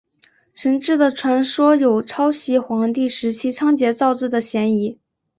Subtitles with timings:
[0.55, 4.99] 神志的传说有抄袭黄帝时期仓颉造字的嫌疑。